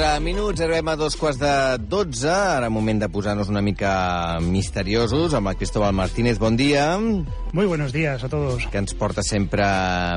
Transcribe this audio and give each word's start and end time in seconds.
4 0.00 0.18
minuts, 0.24 0.62
arribem 0.64 0.88
a 0.88 0.96
dos 0.96 1.12
quarts 1.12 1.36
de 1.36 1.76
12. 1.84 2.24
Ara 2.32 2.70
moment 2.72 3.02
de 3.02 3.08
posar-nos 3.12 3.50
una 3.52 3.60
mica 3.60 4.38
misteriosos 4.40 5.34
amb 5.36 5.50
el 5.50 5.58
Cristóbal 5.60 5.92
Martínez. 5.92 6.38
Bon 6.40 6.56
dia. 6.56 6.96
Muy 7.52 7.66
buenos 7.66 7.92
días 7.92 8.24
a 8.24 8.30
todos. 8.30 8.64
Que 8.72 8.80
ens 8.80 8.94
porta 8.96 9.20
sempre 9.20 9.66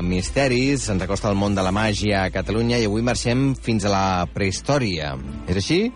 misteris, 0.00 0.88
ens 0.88 1.04
acosta 1.04 1.28
al 1.28 1.36
món 1.36 1.52
de 1.52 1.60
la 1.60 1.68
màgia 1.68 2.22
a 2.24 2.32
Catalunya 2.32 2.78
i 2.80 2.88
avui 2.88 3.04
marxem 3.04 3.50
fins 3.60 3.84
a 3.84 3.92
la 3.92 4.06
prehistòria. 4.32 5.18
És 5.52 5.60
així? 5.60 5.92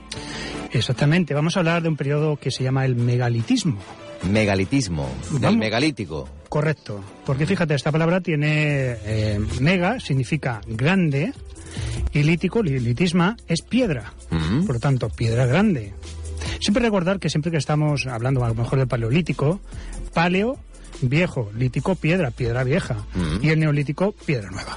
Exactamente. 0.69 1.33
Vamos 1.33 1.57
a 1.57 1.61
hablar 1.65 1.81
de 1.81 1.89
un 1.89 1.97
periodo 1.97 2.37
que 2.37 2.51
se 2.51 2.65
llama 2.65 2.85
el 2.85 2.95
megalitismo. 2.95 3.81
Megalitismo, 4.29 5.09
del 5.31 5.41
Vamos. 5.41 5.61
megalítico. 5.61 6.29
Correcto. 6.51 7.01
Porque 7.25 7.47
fíjate, 7.47 7.75
esta 7.75 7.93
palabra 7.93 8.21
tiene 8.21 8.99
eh, 9.05 9.41
mega, 9.61 9.99
significa 9.99 10.61
grande, 10.67 11.33
y 12.13 12.23
lítico, 12.23 12.63
li- 12.63 12.79
litisma, 12.81 13.37
es 13.47 13.63
piedra. 13.63 14.13
Mm. 14.31 14.65
Por 14.65 14.77
lo 14.77 14.81
tanto, 14.81 15.09
piedra 15.11 15.47
grande. 15.47 15.95
Siempre 16.61 16.83
recordar 16.83 17.19
que 17.19 17.31
siempre 17.31 17.51
que 17.51 17.59
estamos 17.59 18.07
hablando 18.07 18.45
a 18.45 18.49
lo 18.49 18.55
mejor 18.55 18.79
del 18.79 18.89
paleolítico, 18.89 19.61
paleo, 20.15 20.59
viejo, 21.03 21.51
lítico, 21.57 21.95
piedra, 21.95 22.31
piedra 22.31 22.65
vieja. 22.65 23.05
Mm. 23.15 23.45
Y 23.45 23.49
el 23.51 23.61
neolítico, 23.61 24.13
piedra 24.13 24.51
nueva. 24.51 24.77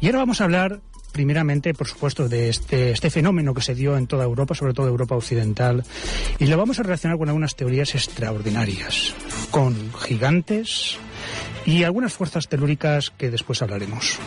Y 0.00 0.06
ahora 0.06 0.18
vamos 0.18 0.40
a 0.40 0.44
hablar 0.44 0.80
primeramente, 1.12 1.72
por 1.72 1.86
supuesto, 1.86 2.28
de 2.28 2.50
este, 2.50 2.90
este 2.90 3.08
fenómeno 3.08 3.54
que 3.54 3.62
se 3.62 3.74
dio 3.74 3.96
en 3.96 4.06
toda 4.06 4.24
Europa, 4.24 4.54
sobre 4.54 4.74
todo 4.74 4.86
Europa 4.86 5.14
occidental, 5.16 5.82
y 6.38 6.44
lo 6.46 6.58
vamos 6.58 6.78
a 6.78 6.82
relacionar 6.82 7.16
con 7.16 7.28
algunas 7.28 7.56
teorías 7.56 7.94
extraordinarias, 7.94 9.14
con 9.50 9.74
gigantes 9.94 10.98
y 11.64 11.84
algunas 11.84 12.12
fuerzas 12.12 12.48
telúricas 12.48 13.10
que 13.16 13.30
después 13.30 13.62
hablaremos. 13.62 14.18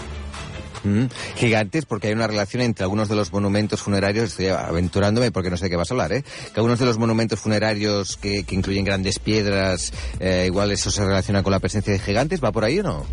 Mm. 0.83 1.05
Gigantes, 1.35 1.85
porque 1.85 2.07
hay 2.07 2.13
una 2.13 2.27
relación 2.27 2.61
entre 2.61 2.83
algunos 2.83 3.09
de 3.09 3.15
los 3.15 3.31
monumentos 3.33 3.81
funerarios, 3.81 4.29
estoy 4.31 4.47
aventurándome 4.47 5.31
porque 5.31 5.49
no 5.49 5.57
sé 5.57 5.65
de 5.65 5.69
qué 5.71 5.75
vas 5.75 5.91
a 5.91 5.93
hablar, 5.93 6.13
¿eh? 6.13 6.23
Que 6.53 6.59
algunos 6.59 6.79
de 6.79 6.85
los 6.85 6.97
monumentos 6.97 7.39
funerarios 7.39 8.17
que, 8.17 8.43
que 8.43 8.55
incluyen 8.55 8.85
grandes 8.85 9.19
piedras, 9.19 9.91
eh, 10.19 10.43
igual 10.47 10.71
eso 10.71 10.91
se 10.91 11.03
relaciona 11.05 11.43
con 11.43 11.51
la 11.51 11.59
presencia 11.59 11.91
de 11.93 11.99
gigantes, 11.99 12.43
¿va 12.43 12.51
por 12.51 12.63
ahí 12.63 12.79
o 12.79 12.83
no? 12.83 13.05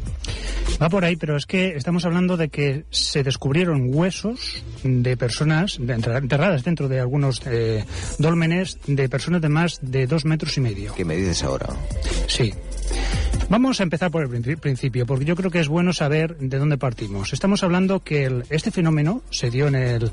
Va 0.82 0.88
por 0.90 1.04
ahí, 1.04 1.16
pero 1.16 1.36
es 1.36 1.46
que 1.46 1.74
estamos 1.76 2.04
hablando 2.04 2.36
de 2.36 2.48
que 2.48 2.84
se 2.90 3.22
descubrieron 3.22 3.82
huesos 3.94 4.62
de 4.82 5.16
personas 5.16 5.76
de- 5.80 5.94
enterradas 5.94 6.64
dentro 6.64 6.88
de 6.88 7.00
algunos 7.00 7.40
eh, 7.46 7.84
dólmenes 8.18 8.78
de 8.86 9.08
personas 9.08 9.40
de 9.40 9.48
más 9.48 9.78
de 9.80 10.06
dos 10.06 10.24
metros 10.24 10.56
y 10.56 10.60
medio. 10.60 10.94
¿Qué 10.94 11.04
me 11.04 11.16
dices 11.16 11.42
ahora? 11.44 11.66
Sí. 12.28 12.52
Vamos 13.48 13.78
a 13.78 13.84
empezar 13.84 14.10
por 14.10 14.22
el 14.22 14.28
princi- 14.28 14.58
principio, 14.58 15.06
porque 15.06 15.24
yo 15.24 15.36
creo 15.36 15.50
que 15.52 15.60
es 15.60 15.68
bueno 15.68 15.92
saber 15.92 16.36
de 16.38 16.58
dónde 16.58 16.78
partimos. 16.78 17.32
Estamos 17.32 17.62
hablando 17.62 18.00
que 18.00 18.24
el- 18.24 18.44
este 18.50 18.72
fenómeno 18.72 19.22
se 19.30 19.50
dio 19.50 19.68
en 19.68 19.76
el, 19.76 20.10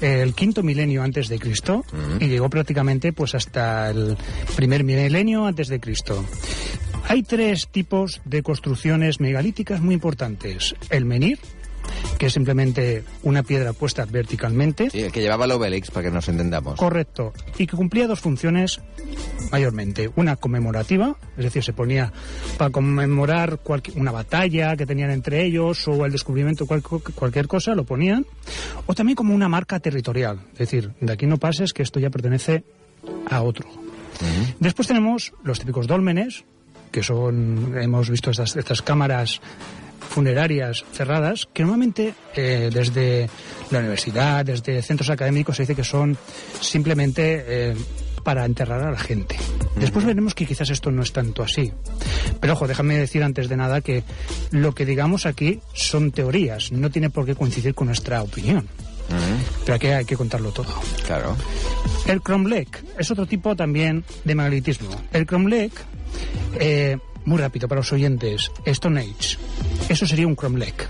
el 0.00 0.32
quinto 0.34 0.62
milenio 0.62 1.02
antes 1.02 1.28
de 1.28 1.40
Cristo 1.40 1.84
y 2.20 2.28
llegó 2.28 2.48
prácticamente 2.48 3.12
pues 3.12 3.34
hasta 3.34 3.90
el 3.90 4.16
primer 4.54 4.84
milenio 4.84 5.44
antes 5.46 5.66
de 5.68 5.80
Cristo. 5.80 6.24
Hay 7.08 7.24
tres 7.24 7.66
tipos 7.68 8.20
de 8.24 8.42
construcciones 8.44 9.18
megalíticas 9.18 9.80
muy 9.80 9.94
importantes. 9.94 10.76
El 10.90 11.04
menhir, 11.04 11.38
que 12.18 12.26
es 12.26 12.32
simplemente 12.32 13.04
una 13.22 13.42
piedra 13.42 13.72
puesta 13.72 14.04
verticalmente. 14.04 14.90
Sí, 14.90 15.00
el 15.02 15.12
que 15.12 15.20
llevaba 15.20 15.44
el 15.44 15.52
Obelix, 15.52 15.90
para 15.90 16.08
que 16.08 16.14
nos 16.14 16.28
entendamos. 16.28 16.76
Correcto. 16.78 17.32
Y 17.58 17.66
que 17.66 17.76
cumplía 17.76 18.06
dos 18.06 18.20
funciones 18.20 18.80
mayormente. 19.50 20.10
Una 20.16 20.36
conmemorativa, 20.36 21.16
es 21.36 21.44
decir, 21.44 21.62
se 21.62 21.72
ponía 21.72 22.12
para 22.56 22.70
conmemorar 22.70 23.58
una 23.96 24.12
batalla 24.12 24.76
que 24.76 24.84
tenían 24.86 25.10
entre 25.10 25.44
ellos 25.44 25.86
o 25.88 26.04
el 26.04 26.12
descubrimiento 26.12 26.64
de 26.64 26.68
cual- 26.68 26.82
cualquier 27.14 27.46
cosa, 27.48 27.74
lo 27.74 27.84
ponían. 27.84 28.26
O 28.86 28.94
también 28.94 29.16
como 29.16 29.34
una 29.34 29.48
marca 29.48 29.78
territorial. 29.80 30.40
Es 30.52 30.58
decir, 30.58 30.90
de 31.00 31.12
aquí 31.12 31.26
no 31.26 31.38
pases 31.38 31.72
que 31.72 31.82
esto 31.82 32.00
ya 32.00 32.10
pertenece 32.10 32.64
a 33.30 33.42
otro. 33.42 33.66
Después 34.58 34.88
tenemos 34.88 35.32
los 35.44 35.60
típicos 35.60 35.86
dólmenes, 35.86 36.44
que 36.88 37.02
son, 37.02 37.74
hemos 37.80 38.10
visto 38.10 38.30
estas, 38.30 38.56
estas 38.56 38.82
cámaras 38.82 39.40
funerarias 40.10 40.84
cerradas, 40.92 41.48
que 41.52 41.62
normalmente 41.62 42.14
eh, 42.34 42.70
desde 42.72 43.28
la 43.70 43.80
universidad, 43.80 44.44
desde 44.44 44.80
centros 44.82 45.10
académicos, 45.10 45.56
se 45.56 45.62
dice 45.64 45.74
que 45.74 45.84
son 45.84 46.16
simplemente 46.60 47.44
eh, 47.46 47.76
para 48.24 48.44
enterrar 48.44 48.82
a 48.82 48.90
la 48.90 48.98
gente. 48.98 49.36
Después 49.76 50.04
veremos 50.04 50.34
que 50.34 50.46
quizás 50.46 50.70
esto 50.70 50.90
no 50.90 51.02
es 51.02 51.12
tanto 51.12 51.42
así. 51.42 51.72
Pero 52.40 52.54
ojo, 52.54 52.66
déjame 52.66 52.96
decir 52.98 53.22
antes 53.22 53.48
de 53.48 53.56
nada 53.56 53.80
que 53.80 54.02
lo 54.50 54.74
que 54.74 54.84
digamos 54.86 55.24
aquí 55.26 55.60
son 55.74 56.10
teorías, 56.10 56.72
no 56.72 56.90
tiene 56.90 57.10
por 57.10 57.26
qué 57.26 57.34
coincidir 57.34 57.74
con 57.74 57.86
nuestra 57.86 58.22
opinión. 58.22 58.64
Mm, 59.08 59.64
Pero 59.64 59.76
aquí 59.76 59.86
hay 59.86 60.04
que 60.04 60.16
contarlo 60.16 60.50
todo. 60.52 60.74
claro. 61.06 61.36
El 62.06 62.20
cromlech 62.22 62.84
es 62.98 63.10
otro 63.10 63.24
tipo 63.26 63.54
también 63.56 64.04
de 64.24 64.34
megalitismo. 64.34 64.90
El 65.12 65.24
cromlech, 65.26 65.72
eh, 66.58 66.98
muy 67.24 67.38
rápido 67.38 67.68
para 67.68 67.80
los 67.80 67.92
oyentes, 67.92 68.50
Stone 68.64 69.00
Age. 69.00 69.36
Eso 69.88 70.06
sería 70.06 70.26
un 70.26 70.34
cromlech. 70.34 70.88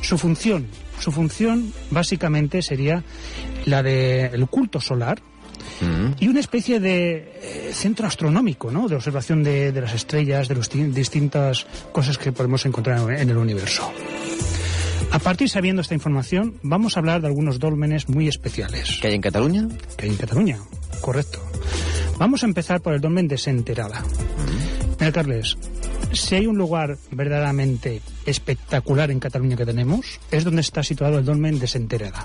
Su 0.00 0.18
función, 0.18 0.66
su 1.00 1.10
función 1.12 1.72
básicamente 1.90 2.60
sería 2.62 3.02
la 3.66 3.82
del 3.82 4.46
culto 4.48 4.80
solar 4.80 5.20
Mm. 5.80 6.12
y 6.20 6.28
una 6.28 6.38
especie 6.40 6.78
de 6.78 7.32
eh, 7.42 7.70
centro 7.72 8.06
astronómico, 8.06 8.70
¿no? 8.70 8.86
De 8.86 8.94
observación 8.94 9.42
de, 9.42 9.72
de 9.72 9.80
las 9.80 9.92
estrellas, 9.94 10.46
de 10.46 10.54
las 10.54 10.68
distintas 10.70 11.66
cosas 11.90 12.16
que 12.16 12.30
podemos 12.32 12.64
encontrar 12.66 12.98
en- 13.18 13.28
el 13.30 13.36
universo. 13.36 13.90
A 15.10 15.18
partir 15.18 15.48
sabiendo 15.48 15.82
esta 15.82 15.94
información, 15.94 16.60
vamos 16.62 16.96
a 16.96 17.00
hablar 17.00 17.22
de 17.22 17.26
algunos 17.28 17.58
dólmenes 17.58 18.08
muy 18.08 18.28
especiales 18.28 18.98
¿Qué 19.00 19.08
hay 19.08 19.14
en 19.14 19.20
Cataluña? 19.22 19.66
que 19.96 20.04
hay 20.04 20.12
en 20.12 20.16
Cataluña. 20.18 20.58
Correcto. 21.00 21.40
Vamos 22.18 22.42
a 22.44 22.46
empezar 22.46 22.80
por 22.80 22.92
el 22.94 23.00
dolmen 23.00 23.26
de 23.26 23.38
Senterada. 23.38 24.04
Mira, 25.04 25.12
Carles, 25.12 25.58
si 26.14 26.34
hay 26.34 26.46
un 26.46 26.56
lugar 26.56 26.96
verdaderamente 27.10 28.00
espectacular 28.24 29.10
en 29.10 29.20
Cataluña 29.20 29.54
que 29.54 29.66
tenemos, 29.66 30.18
es 30.30 30.44
donde 30.44 30.62
está 30.62 30.82
situado 30.82 31.18
el 31.18 31.26
dolmen 31.26 31.58
de 31.58 31.66
Senterada. 31.66 32.24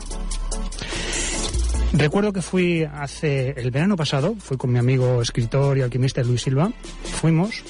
Recuerdo 1.91 2.31
que 2.31 2.41
fui 2.41 2.85
hace 2.85 3.49
el 3.57 3.69
verano 3.71 3.97
pasado, 3.97 4.33
fui 4.39 4.55
con 4.55 4.71
mi 4.71 4.79
amigo 4.79 5.21
escritor 5.21 5.77
y 5.77 5.81
alquimista 5.81 6.23
Luis 6.23 6.43
Silva, 6.43 6.71
fuimos, 7.03 7.63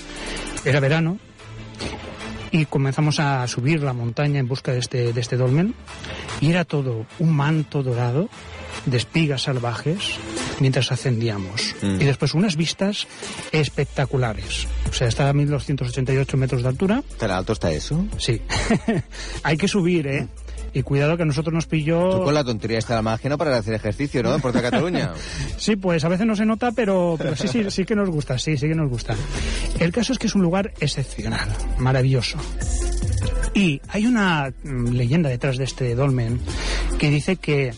era 0.63 0.79
verano, 0.79 1.17
y 2.51 2.65
comenzamos 2.65 3.19
a 3.19 3.47
subir 3.47 3.81
la 3.81 3.93
montaña 3.93 4.39
en 4.39 4.47
busca 4.47 4.73
de 4.73 4.77
este, 4.77 5.11
de 5.11 5.21
este 5.21 5.37
dolmen, 5.37 5.73
y 6.39 6.51
era 6.51 6.65
todo 6.65 7.07
un 7.17 7.35
manto 7.35 7.81
dorado 7.81 8.29
de 8.85 8.97
espigas 8.97 9.41
salvajes 9.41 10.19
mientras 10.61 10.91
ascendíamos. 10.91 11.75
Mm. 11.81 12.01
Y 12.01 12.05
después 12.05 12.33
unas 12.33 12.55
vistas 12.55 13.07
espectaculares. 13.51 14.67
O 14.89 14.93
sea, 14.93 15.07
está 15.07 15.29
a 15.29 15.33
1288 15.33 16.37
metros 16.37 16.63
de 16.63 16.69
altura. 16.69 17.03
¿Tan 17.17 17.31
alto 17.31 17.53
está 17.53 17.71
eso? 17.71 18.05
Sí. 18.17 18.41
Hay 19.43 19.57
que 19.57 19.67
subir, 19.67 20.07
¿eh? 20.07 20.27
Y 20.73 20.83
cuidado 20.83 21.17
que 21.17 21.23
a 21.23 21.25
nosotros 21.25 21.53
nos 21.53 21.65
pilló... 21.65 22.09
Tú 22.09 22.23
con 22.23 22.33
la 22.33 22.43
tontería 22.43 22.77
esta 22.77 22.93
de 22.93 22.97
la 22.97 23.01
magia 23.01 23.29
no 23.29 23.37
para 23.37 23.57
hacer 23.57 23.73
ejercicio, 23.73 24.21
¿no? 24.21 24.35
En 24.35 24.41
Puerto 24.41 24.61
Cataluña. 24.61 25.13
Sí, 25.57 25.75
pues 25.75 26.03
a 26.05 26.09
veces 26.09 26.25
no 26.25 26.35
se 26.35 26.45
nota, 26.45 26.71
pero, 26.71 27.15
pero 27.17 27.35
sí, 27.35 27.47
sí, 27.47 27.63
sí 27.69 27.85
que 27.85 27.95
nos 27.95 28.09
gusta, 28.09 28.37
sí, 28.37 28.57
sí 28.57 28.67
que 28.67 28.75
nos 28.75 28.89
gusta. 28.89 29.15
El 29.79 29.91
caso 29.91 30.13
es 30.13 30.19
que 30.19 30.27
es 30.27 30.35
un 30.35 30.41
lugar 30.41 30.73
excepcional, 30.79 31.49
maravilloso. 31.77 32.37
Y 33.53 33.81
hay 33.89 34.05
una 34.05 34.53
mm, 34.63 34.89
leyenda 34.89 35.29
detrás 35.29 35.57
de 35.57 35.65
este 35.65 35.95
dolmen 35.95 36.39
que 36.97 37.09
dice 37.09 37.35
que 37.35 37.73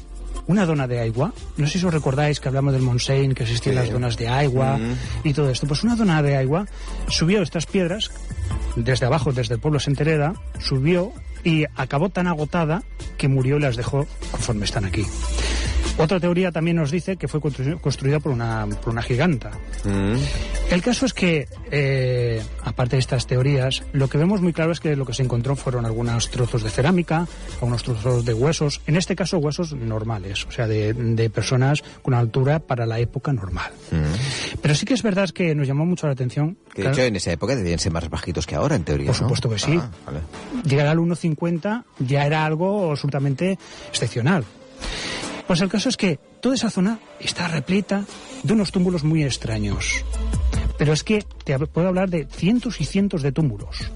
una 0.47 0.65
dona 0.65 0.88
de 0.88 0.99
agua, 1.01 1.33
no 1.57 1.67
sé 1.67 1.79
si 1.79 1.85
os 1.85 1.93
recordáis 1.93 2.39
que 2.39 2.47
hablamos 2.47 2.73
del 2.73 2.81
Montseny, 2.81 3.33
que 3.33 3.43
existían 3.43 3.75
Sí. 3.75 3.79
las 3.81 3.89
donas 3.91 4.17
de 4.17 4.27
agua 4.27 4.77
Mm. 4.77 5.27
y 5.27 5.33
todo 5.33 5.49
esto, 5.49 5.67
pues 5.67 5.83
una 5.83 5.95
dona 5.95 6.21
de 6.21 6.35
agua 6.38 6.65
subió 7.07 7.41
estas 7.41 7.65
piedras 7.65 8.11
desde 8.75 9.05
abajo, 9.05 9.31
desde 9.31 9.55
el 9.55 9.59
pueblo 9.59 9.79
Sentereda, 9.79 10.33
subió 10.59 11.11
y 11.43 11.65
acabó 11.75 12.09
tan 12.09 12.27
agotada 12.27 12.83
que 13.17 13.27
murió 13.27 13.57
y 13.57 13.61
las 13.61 13.75
dejó 13.75 14.05
conforme 14.31 14.65
están 14.65 14.85
aquí. 14.85 15.05
Otra 16.03 16.19
teoría 16.19 16.51
también 16.51 16.77
nos 16.77 16.92
dice 16.92 17.18
que 17.18 17.27
fue 17.27 17.39
constru- 17.39 17.80
construida 17.80 18.19
por 18.19 18.31
una, 18.31 18.68
por 18.83 18.94
una 18.94 19.01
giganta. 19.01 19.51
Mm. 19.83 20.15
El 20.71 20.81
caso 20.81 21.06
es 21.06 21.13
que, 21.13 21.48
eh, 21.71 22.42
aparte 22.63 22.95
de 22.95 23.00
estas 23.01 23.27
teorías, 23.27 23.83
lo 23.94 24.07
que 24.07 24.18
vemos 24.18 24.42
muy 24.42 24.53
claro 24.53 24.71
es 24.71 24.80
que 24.80 24.95
lo 24.95 25.06
que 25.06 25.13
se 25.13 25.21
encontró 25.24 25.56
fueron 25.56 25.86
algunos 25.86 26.30
trozos 26.31 26.63
de 26.63 26.69
cerámica, 26.69 27.27
algunos 27.56 27.83
trozos 27.83 28.24
de 28.25 28.33
huesos, 28.33 28.81
en 28.88 28.95
este 28.95 29.15
caso 29.15 29.38
huesos 29.38 29.74
normales, 29.74 30.45
o 30.45 30.51
sea, 30.51 30.68
de, 30.68 30.94
de 30.94 31.30
personas 31.30 31.83
con 32.01 32.13
altura 32.13 32.59
para 32.59 32.86
la 32.86 33.00
época 33.00 33.33
normal. 33.33 33.71
Mm. 33.92 34.57
Pero 34.62 34.75
sí 34.75 34.86
que 34.86 34.94
es 34.94 35.03
verdad 35.03 35.30
que 35.30 35.53
nos 35.56 35.68
llamó 35.68 35.86
mucho 35.86 36.07
la 36.07 36.13
atención. 36.13 36.57
Que 36.74 36.83
de 36.83 36.83
claro, 36.83 36.94
hecho 36.94 37.03
en 37.03 37.15
esa 37.18 37.31
época 37.31 37.56
debían 37.56 37.80
ser 37.80 37.92
más 37.92 38.09
bajitos 38.09 38.48
que 38.48 38.56
ahora, 38.56 38.75
en 38.75 38.83
teoría, 38.83 39.07
Por 39.07 39.15
¿no? 39.15 39.27
supuesto 39.27 39.50
que 39.50 39.59
sí. 39.59 39.77
Ah, 39.80 39.89
vale. 40.06 40.19
llegar 40.65 40.88
al 40.88 41.00
1,50 41.00 41.83
ya 42.00 42.25
era 42.25 42.45
algo 42.45 42.92
absolutamente 42.92 43.57
excepcional. 43.89 44.45
Pues 45.51 45.59
el 45.59 45.68
caso 45.68 45.89
es 45.89 45.98
que 45.98 46.18
toda 46.39 46.56
esa 46.56 46.69
zona 46.69 46.98
está 47.19 47.50
repleta 47.50 48.06
de 48.42 48.53
unos 48.53 48.71
túmulos 48.71 49.03
muy 49.03 49.25
extraños. 49.25 50.06
Pero 50.77 50.94
es 50.94 51.03
que 51.03 51.25
te 51.44 51.59
puedo 51.59 51.89
hablar 51.89 52.09
de 52.09 52.25
cientos 52.25 52.80
y 52.80 52.86
cientos 52.86 53.21
de 53.21 53.33
túmulos. 53.33 53.92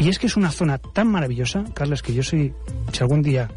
Y 0.00 0.08
es 0.08 0.18
que 0.18 0.26
es 0.26 0.36
una 0.36 0.50
zona 0.50 0.78
tan 0.78 1.06
maravillosa, 1.06 1.64
Carlos, 1.74 2.02
que 2.02 2.12
yo 2.12 2.24
soy, 2.24 2.52
si 2.92 3.02
algún 3.04 3.22
día 3.22 3.52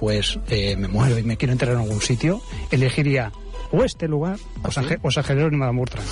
pues 0.00 0.40
eh, 0.48 0.74
me 0.74 0.88
muero 0.88 1.20
y 1.20 1.22
me 1.22 1.36
quiero 1.36 1.52
enterrar 1.52 1.76
en 1.76 1.82
algún 1.82 2.00
sitio, 2.00 2.42
elegiría 2.72 3.30
o 3.76 3.84
este 3.84 4.08
lugar 4.08 4.38
o, 4.62 4.70
San, 4.70 4.86
o 5.02 5.10
San 5.10 5.24
Jerónimo 5.24 5.66
de 5.66 5.72
Murtra. 5.72 6.02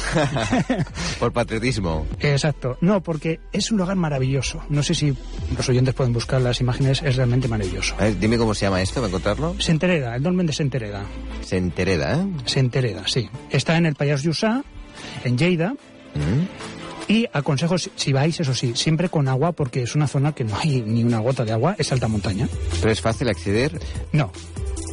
Por 1.19 1.33
patriotismo. 1.33 2.07
Exacto. 2.21 2.77
No, 2.81 3.03
porque 3.03 3.41
es 3.53 3.71
un 3.71 3.79
lugar 3.79 3.97
maravilloso. 3.97 4.63
No 4.69 4.83
sé 4.83 4.95
si 4.95 5.17
los 5.57 5.69
oyentes 5.69 5.95
pueden 5.95 6.13
buscar 6.13 6.43
las 6.43 6.61
imágenes, 6.61 7.03
es 7.03 7.17
realmente 7.17 7.49
maravilloso. 7.49 7.95
A 7.99 8.05
ver, 8.05 8.19
dime 8.19 8.37
cómo 8.37 8.55
se 8.55 8.67
llama 8.67 8.83
esto, 8.83 8.97
¿para 8.97 9.09
encontrarlo? 9.09 9.57
Sentereda, 9.59 10.15
el 10.15 10.23
dolmen 10.23 10.47
de 10.47 10.53
Sentereda. 10.53 11.05
Sentereda, 11.43 12.17
¿eh? 12.17 12.27
Sentereda, 12.45 13.05
sí. 13.07 13.29
Está 13.51 13.77
en 13.77 13.87
el 13.87 13.95
Payas 13.95 14.23
Yusá, 14.23 14.63
en 15.25 15.39
Lleida. 15.39 15.75
Y 17.09 17.27
aconsejo, 17.33 17.77
si 17.79 18.13
vais, 18.13 18.39
eso 18.41 18.55
sí, 18.55 18.73
siempre 18.75 19.09
con 19.09 19.29
agua, 19.29 19.53
porque 19.53 19.83
es 19.83 19.95
una 19.95 20.07
zona 20.07 20.33
que 20.33 20.45
no 20.45 20.57
hay 20.57 20.83
ni 20.83 21.05
una 21.05 21.19
gota 21.19 21.45
de 21.45 21.53
agua, 21.53 21.77
es 21.79 21.93
alta 21.93 22.09
montaña. 22.09 22.49
¿Pero 22.81 22.93
es 22.93 23.01
fácil 23.01 23.29
acceder? 23.29 23.79
No. 24.13 24.31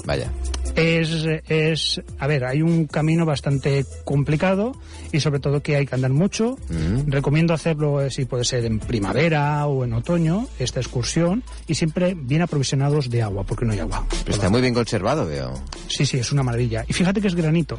Vaya. 0.06 0.32
Es, 0.76 1.26
es, 1.48 2.02
a 2.20 2.28
ver, 2.28 2.46
hay 2.46 2.62
un 2.62 2.88
camino 2.88 3.26
bastante 3.26 3.86
complicado 4.04 4.74
y 5.12 5.20
sobre 5.20 5.40
todo 5.40 5.62
que 5.62 5.76
hay 5.76 5.86
que 5.86 5.96
andar 5.96 6.12
mucho. 6.12 6.58
Mm. 6.70 7.12
Recomiendo 7.12 7.54
hacerlo, 7.54 8.02
eh, 8.02 8.10
si 8.10 8.26
puede 8.26 8.46
ser 8.46 8.66
en 8.66 8.80
primavera 8.80 9.66
o 9.68 9.84
en 9.84 9.94
otoño, 9.94 10.48
esta 10.60 10.80
excursión, 10.80 11.44
y 11.68 11.76
siempre 11.76 12.16
bien 12.16 12.42
aprovisionados 12.42 13.10
de 13.10 13.22
agua, 13.22 13.44
porque 13.44 13.66
no 13.66 13.74
hay 13.74 13.80
agua. 13.80 14.06
Pero 14.24 14.36
está 14.36 14.50
muy 14.50 14.62
bien 14.62 14.74
conservado, 14.74 15.26
veo. 15.26 15.54
Sí, 15.88 16.06
sí, 16.06 16.18
es 16.18 16.32
una 16.32 16.44
maravilla. 16.44 16.86
Y 16.88 16.94
fíjate 16.94 17.22
que 17.22 17.28
es 17.28 17.36
granito. 17.36 17.78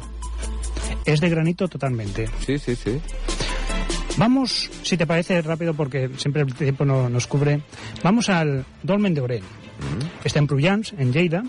Es 1.05 1.19
de 1.19 1.29
granito 1.29 1.67
totalmente. 1.67 2.29
Sí, 2.45 2.59
sí, 2.59 2.75
sí. 2.75 2.99
Vamos, 4.17 4.69
si 4.83 4.95
te 4.95 5.07
parece 5.07 5.41
rápido, 5.41 5.73
porque 5.73 6.09
siempre 6.17 6.43
el 6.43 6.53
tiempo 6.53 6.85
no, 6.85 7.09
nos 7.09 7.25
cubre, 7.25 7.61
vamos 8.03 8.29
al 8.29 8.63
Dolmen 8.83 9.13
de 9.13 9.21
Oren. 9.21 9.43
Está 10.23 10.39
en 10.39 10.47
Pruyans, 10.47 10.93
en 10.97 11.11
Lleida. 11.11 11.43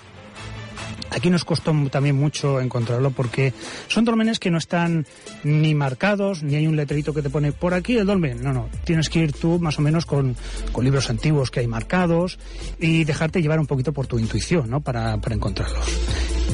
Aquí 1.15 1.31
nos 1.31 1.45
costó 1.45 1.73
también 1.91 2.17
mucho 2.17 2.61
encontrarlo 2.61 3.11
porque 3.11 3.53
son 3.89 4.05
dolmenes 4.05 4.39
que 4.39 4.51
no 4.51 4.59
están 4.59 5.07
ni 5.45 5.75
marcados, 5.75 6.43
ni 6.43 6.57
hay 6.57 6.67
un 6.67 6.77
letrerito 6.77 7.15
que 7.15 7.23
te 7.23 7.31
pone 7.31 7.53
por 7.53 7.75
aquí 7.75 7.97
el 7.97 8.07
dolmen. 8.07 8.43
No, 8.43 8.53
no. 8.53 8.69
Tienes 8.85 9.09
que 9.09 9.21
ir 9.21 9.33
tú 9.33 9.59
más 9.59 9.79
o 9.79 9.83
menos 9.83 10.07
con, 10.07 10.37
con 10.73 10.85
libros 10.85 11.11
antiguos 11.11 11.51
que 11.51 11.61
hay 11.61 11.69
marcados 11.69 12.39
y 12.81 13.05
dejarte 13.05 13.43
llevar 13.43 13.61
un 13.61 13.67
poquito 13.67 13.93
por 13.93 14.07
tu 14.07 14.19
intuición, 14.19 14.69
¿no? 14.69 14.81
Para, 14.81 15.19
para 15.19 15.35
encontrarlos. 15.35 15.87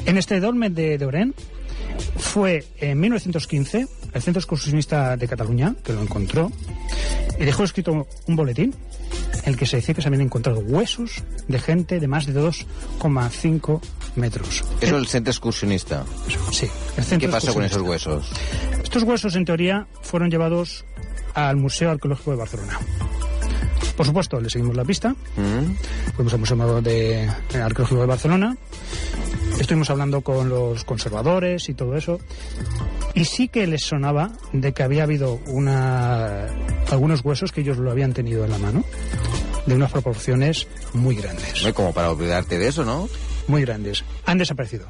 En 0.04 0.16
este 0.16 0.40
dolmen 0.40 0.74
de, 0.74 0.98
de 0.98 1.06
Oren 1.06 1.34
fue 2.16 2.64
en 2.78 2.98
1915 3.00 3.86
el 4.12 4.22
Centro 4.22 4.40
Excursionista 4.40 5.16
de 5.16 5.28
Cataluña, 5.28 5.74
que 5.84 5.92
lo 5.92 6.02
encontró, 6.02 6.50
y 7.38 7.44
dejó 7.44 7.64
escrito 7.64 8.06
un 8.26 8.36
boletín 8.36 8.74
en 9.44 9.48
el 9.48 9.56
que 9.56 9.66
se 9.66 9.76
decía 9.76 9.94
que 9.94 10.02
se 10.02 10.08
habían 10.08 10.22
encontrado 10.22 10.60
huesos 10.60 11.22
de 11.48 11.58
gente 11.58 12.00
de 12.00 12.08
más 12.08 12.26
de 12.26 12.34
2,5 12.34 13.80
metros. 14.16 14.64
Eso 14.80 14.96
el 14.96 15.06
centro 15.06 15.30
excursionista. 15.30 16.04
Sí. 16.52 16.68
El 16.96 17.04
centro 17.04 17.28
¿Qué 17.28 17.32
pasó 17.32 17.54
con 17.54 17.64
esos 17.64 17.82
huesos? 17.82 18.30
Estos 18.82 19.02
huesos, 19.02 19.36
en 19.36 19.44
teoría, 19.44 19.86
fueron 20.02 20.30
llevados 20.30 20.84
al 21.34 21.56
Museo 21.56 21.90
Arqueológico 21.90 22.32
de 22.32 22.36
Barcelona. 22.36 22.78
Por 23.96 24.06
supuesto, 24.06 24.40
le 24.40 24.48
seguimos 24.48 24.76
la 24.76 24.84
pista. 24.84 25.10
Mm. 25.10 25.74
Fuimos 26.16 26.32
al 26.32 26.38
Museo 26.38 26.80
de, 26.80 27.24
eh, 27.24 27.58
Arqueológico 27.62 28.00
de 28.00 28.06
Barcelona. 28.06 28.56
Estuvimos 29.58 29.90
hablando 29.90 30.22
con 30.22 30.48
los 30.48 30.84
conservadores 30.84 31.68
y 31.68 31.74
todo 31.74 31.96
eso. 31.96 32.18
Y 33.14 33.26
sí 33.26 33.48
que 33.48 33.66
les 33.66 33.82
sonaba 33.82 34.30
de 34.52 34.72
que 34.72 34.82
había 34.82 35.02
habido 35.02 35.40
una, 35.46 36.46
algunos 36.90 37.24
huesos 37.24 37.52
que 37.52 37.60
ellos 37.60 37.76
lo 37.76 37.90
habían 37.90 38.14
tenido 38.14 38.44
en 38.44 38.50
la 38.52 38.58
mano, 38.58 38.84
de 39.66 39.74
unas 39.74 39.90
proporciones 39.92 40.66
muy 40.94 41.16
grandes. 41.16 41.60
No 41.60 41.66
hay 41.66 41.72
como 41.72 41.92
para 41.92 42.10
olvidarte 42.10 42.58
de 42.58 42.68
eso, 42.68 42.84
¿no? 42.84 43.08
Muy 43.50 43.62
grandes. 43.62 44.04
Han 44.26 44.38
desaparecido. 44.38 44.86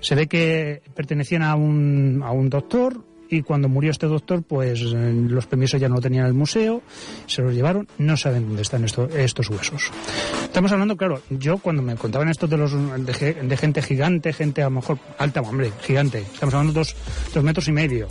Se 0.00 0.14
ve 0.14 0.26
que 0.28 0.80
pertenecían 0.94 1.42
a 1.42 1.54
un, 1.54 2.22
a 2.24 2.30
un 2.30 2.48
doctor 2.48 3.04
y 3.30 3.42
cuando 3.42 3.68
murió 3.68 3.90
este 3.90 4.06
doctor, 4.06 4.42
pues 4.42 4.80
eh, 4.82 5.12
los 5.28 5.46
permisos 5.46 5.80
ya 5.80 5.88
no 5.88 5.96
lo 5.96 6.00
tenían 6.00 6.26
el 6.26 6.34
museo, 6.34 6.82
se 7.26 7.42
los 7.42 7.54
llevaron, 7.54 7.88
no 7.98 8.16
saben 8.16 8.46
dónde 8.46 8.62
están 8.62 8.84
esto- 8.84 9.08
estos 9.08 9.48
huesos. 9.50 9.90
Estamos 10.42 10.72
hablando, 10.72 10.96
claro, 10.96 11.20
yo 11.30 11.58
cuando 11.58 11.82
me 11.82 11.94
contaban 11.96 12.28
esto 12.28 12.46
de 12.46 12.56
los 12.56 12.72
de, 12.72 13.34
de 13.34 13.56
gente 13.56 13.82
gigante, 13.82 14.32
gente 14.32 14.62
a 14.62 14.66
lo 14.66 14.70
mejor 14.72 14.98
alta, 15.18 15.40
hombre, 15.40 15.70
gigante, 15.82 16.18
estamos 16.20 16.54
hablando 16.54 16.72
de 16.72 16.80
dos, 16.80 16.94
dos 17.34 17.44
metros 17.44 17.68
y 17.68 17.72
medio, 17.72 18.08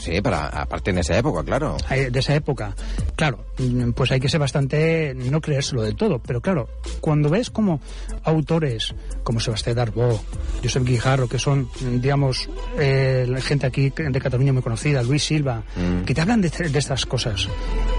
Sí, 0.00 0.20
para, 0.20 0.46
aparte 0.48 0.90
en 0.90 0.98
esa 0.98 1.16
época, 1.18 1.42
claro. 1.44 1.76
de 1.88 2.18
esa 2.18 2.34
época. 2.34 2.74
Claro, 3.16 3.44
mm, 3.58 3.90
pues 3.92 4.10
hay 4.12 4.20
que 4.20 4.28
ser 4.28 4.40
bastante, 4.40 5.14
no 5.14 5.40
creérselo 5.40 5.82
del 5.82 5.96
todo, 5.96 6.18
pero 6.20 6.40
claro, 6.40 6.68
cuando 7.00 7.28
ves 7.30 7.50
como 7.50 7.80
autores 8.24 8.94
como 9.22 9.40
Sebastián 9.40 9.76
Darbó, 9.76 10.20
Josep 10.62 10.84
Guijarro, 10.84 11.28
que 11.28 11.38
son, 11.38 11.68
digamos, 12.00 12.48
eh, 12.78 13.26
gente 13.40 13.66
aquí 13.66 13.90
de 13.96 14.20
Cataluña 14.20 14.52
muy 14.58 14.62
conocida, 14.64 15.02
Luis 15.02 15.22
Silva, 15.22 15.62
Mm. 15.76 16.04
que 16.04 16.14
te 16.14 16.20
hablan 16.20 16.40
de, 16.40 16.48
de 16.50 16.78
estas 16.78 17.06
cosas 17.06 17.48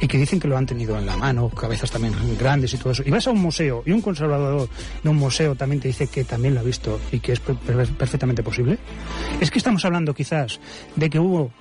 y 0.01 0.07
que 0.07 0.17
dicen 0.17 0.39
que 0.39 0.47
lo 0.47 0.57
han 0.57 0.65
tenido 0.65 0.97
en 0.97 1.05
la 1.05 1.15
mano, 1.15 1.49
cabezas 1.49 1.89
también 1.89 2.13
grandes 2.37 2.73
y 2.73 2.77
todo 2.77 2.91
eso, 2.91 3.03
y 3.05 3.09
vas 3.11 3.25
a 3.27 3.31
un 3.31 3.39
museo 3.39 3.81
y 3.85 3.91
un 3.91 4.01
conservador 4.01 4.67
de 5.01 5.09
un 5.09 5.15
museo 5.15 5.55
también 5.55 5.79
te 5.81 5.87
dice 5.87 6.07
que 6.07 6.23
también 6.25 6.53
lo 6.55 6.59
ha 6.59 6.63
visto 6.63 6.99
y 7.11 7.19
que 7.19 7.31
es 7.33 7.39
per- 7.39 7.55
per- 7.55 7.87
perfectamente 7.95 8.43
posible, 8.43 8.77
es 9.39 9.49
que 9.51 9.57
estamos 9.57 9.85
hablando 9.85 10.13
quizás 10.13 10.59
de 10.97 11.09
que 11.09 11.17
hubo 11.19 11.51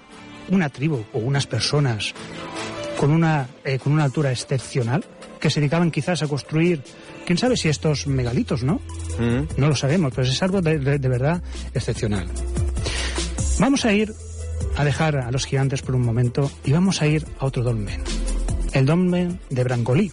una 0.50 0.68
tribu 0.68 1.04
o 1.12 1.18
unas 1.18 1.46
personas 1.46 2.12
con 2.98 3.12
una, 3.12 3.46
eh, 3.64 3.78
con 3.78 3.92
una 3.92 4.04
altura 4.04 4.32
excepcional 4.32 5.04
que 5.38 5.50
se 5.50 5.60
dedicaban 5.60 5.92
quizás 5.92 6.20
a 6.22 6.26
construir, 6.26 6.82
quién 7.24 7.38
sabe 7.38 7.56
si 7.56 7.68
estos 7.68 8.08
megalitos, 8.08 8.64
¿no? 8.64 8.80
Mm. 9.20 9.60
No 9.60 9.68
lo 9.68 9.76
sabemos, 9.76 10.12
pero 10.16 10.26
es 10.26 10.42
algo 10.42 10.60
de, 10.60 10.78
de- 10.80 10.98
de 10.98 11.08
verdad 11.08 11.40
excepcional. 11.72 12.26
Vamos 13.60 13.84
a 13.84 13.92
ir 13.92 14.12
a 14.78 14.84
dejar 14.84 15.16
a 15.16 15.30
los 15.32 15.44
gigantes 15.44 15.82
por 15.82 15.96
un 15.96 16.02
momento 16.02 16.50
y 16.64 16.70
vamos 16.72 17.02
a 17.02 17.06
ir 17.06 17.26
a 17.40 17.46
otro 17.46 17.64
dolmen, 17.64 18.00
el 18.72 18.86
dolmen 18.86 19.40
de 19.50 19.64
Brangolí. 19.64 20.12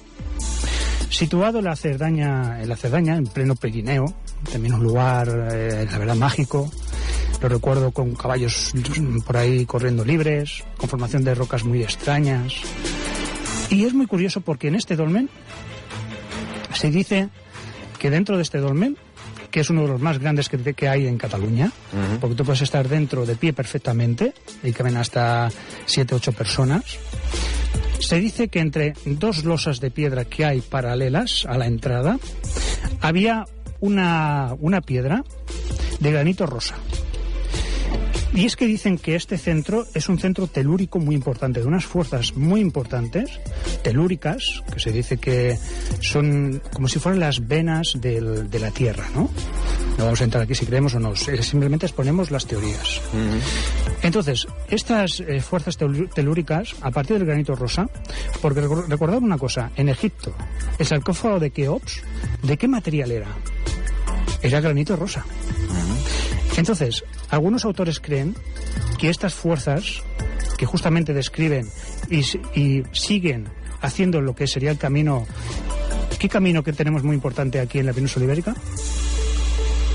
Situado 1.10 1.60
en 1.60 1.65
la 1.65 1.75
Cerdaña, 1.75 2.62
en 2.62 2.67
la 2.67 2.75
Cerdaña, 2.75 3.15
en 3.15 3.27
pleno 3.27 3.55
Pirineo, 3.55 4.05
también 4.51 4.74
un 4.74 4.84
lugar, 4.84 5.29
eh, 5.53 5.88
la 5.89 5.98
verdad, 6.00 6.15
mágico. 6.15 6.69
Lo 7.41 7.48
recuerdo 7.48 7.91
con 7.91 8.15
caballos 8.15 8.74
por 9.25 9.38
ahí 9.38 9.67
corriendo 9.67 10.03
libres, 10.03 10.63
con 10.77 10.89
formación 10.89 11.24
de 11.24 11.36
rocas 11.36 11.63
muy 11.63 11.84
extrañas. 11.84 12.53
Y 13.69 13.86
es 13.86 13.93
muy 13.93 14.07
curioso 14.07 14.41
porque 14.41 14.67
en 14.67 14.75
este 14.75 14.95
dolmen 14.95 15.29
se 16.74 16.89
dice 16.89 17.29
que 18.00 18.10
dentro 18.10 18.36
de 18.36 18.41
este 18.41 18.57
dolmen, 18.57 18.98
que 19.55 19.62
es 19.62 19.69
uno 19.69 19.83
de 19.83 19.88
los 19.88 20.01
más 20.01 20.19
grandes 20.19 20.50
que, 20.50 20.57
que 20.74 20.89
hay 20.89 21.07
en 21.07 21.17
Cataluña, 21.17 21.71
Ujú. 21.93 22.19
porque 22.19 22.35
tú 22.35 22.43
puedes 22.43 22.62
estar 22.62 22.89
dentro 22.89 23.25
de 23.25 23.38
pie 23.38 23.53
perfectamente, 23.53 24.33
y 24.62 24.74
caben 24.74 24.97
hasta 24.97 25.50
siete, 25.85 26.13
ocho 26.13 26.33
personas. 26.33 26.83
Se 28.00 28.19
dice 28.19 28.50
que 28.50 28.59
entre 28.59 28.95
dos 29.05 29.45
losas 29.45 29.79
de 29.79 29.91
piedra 29.91 30.25
que 30.25 30.43
hay 30.43 30.59
paralelas 30.59 31.45
a 31.47 31.57
la 31.57 31.67
entrada, 31.67 32.19
había 33.00 33.45
una, 33.79 34.53
una 34.59 34.81
piedra 34.81 35.24
de 36.01 36.12
granito 36.12 36.45
rosa. 36.45 36.75
Y 38.33 38.43
es 38.45 38.57
que 38.57 38.67
dicen 38.67 38.97
que 38.97 39.15
este 39.15 39.38
centro 39.38 39.85
es 39.93 40.09
un 40.09 40.19
centro 40.19 40.47
telúrico 40.47 41.00
muy 41.00 41.15
importante, 41.15 41.62
de 41.62 41.65
unas 41.65 41.85
fuerzas 41.85 42.35
muy 42.35 42.59
importantes, 42.59 43.39
telúricas, 43.86 44.63
que 44.74 44.80
se 44.80 44.92
dice 44.92 45.18
que 45.18 45.56
son 46.01 46.60
como 46.74 46.88
si 46.88 46.98
fueran 46.98 47.20
las 47.20 47.48
venas 47.48 47.94
del- 48.01 48.50
de 48.50 48.60
la 48.60 48.72
Tierra, 48.72 49.06
¿no? 49.13 49.30
No 50.00 50.06
vamos 50.06 50.20
a 50.22 50.24
entrar 50.24 50.42
aquí 50.44 50.56
si 50.56 50.65
creemos 50.65 50.96
o 50.96 51.00
no, 51.00 51.15
simplemente 51.15 51.86
exponemos 51.86 52.32
las 52.32 52.48
teorías. 52.48 53.00
Entonces, 54.01 54.48
estas 54.70 55.20
eh, 55.20 55.39
fuerzas 55.39 55.77
telúricas, 55.77 56.74
a 56.82 56.89
partir 56.89 57.18
del 57.20 57.27
granito 57.27 57.56
rosa, 57.56 57.88
porque 58.42 58.62
recor- 58.63 58.88
recordad 58.88 59.20
una 59.22 59.38
cosa, 59.38 59.70
en 59.75 59.89
Egipto, 59.89 60.34
el 60.80 60.86
sarcófago 60.88 61.39
de 61.39 61.51
Keops, 61.51 62.01
¿de 62.42 62.58
qué 62.58 62.68
material 62.68 63.12
era? 63.12 63.27
Era 64.42 64.62
granito 64.62 64.96
rosa. 64.96 65.24
Entonces, 66.58 67.04
algunos 67.30 67.65
autores 67.65 68.00
creen 68.00 68.36
que 68.98 69.10
estas 69.10 69.36
fuerzas, 69.36 70.01
que 70.58 70.65
justamente 70.65 71.13
describen 71.13 71.70
y 72.10 72.84
siguen 72.92 73.48
haciendo 73.82 74.22
lo 74.22 74.36
que 74.36 74.48
sería 74.48 74.72
el 74.72 74.77
camino, 74.77 75.25
¿qué 76.20 76.29
camino 76.29 76.63
que 76.63 76.74
tenemos 76.74 77.03
muy 77.03 77.15
importante 77.15 77.60
aquí 77.60 77.79
en 77.79 77.86
la 77.86 77.94
península 77.94 78.25
ibérica? 78.25 78.55